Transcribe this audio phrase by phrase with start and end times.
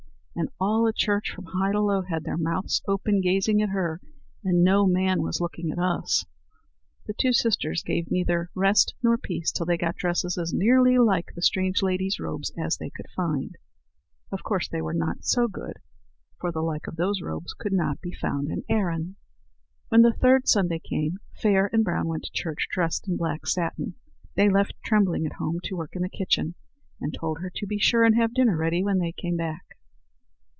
[0.33, 3.99] And all at church, from high to low, had their mouths open, gazing at her,
[4.45, 6.25] and no man was looking at us."
[7.05, 11.33] The two sisters gave neither rest nor peace till they got dresses as nearly like
[11.35, 13.57] the strange lady's robes as they could find.
[14.31, 15.77] Of course they were not so good;
[16.39, 19.17] for the like of those robes could not be found in Erin.
[19.89, 23.95] When the third Sunday came, Fair and Brown went to church dressed in black satin.
[24.35, 26.55] They left Trembling at home to work in the kitchen,
[27.01, 29.65] and told her to be sure and have dinner ready when they came back.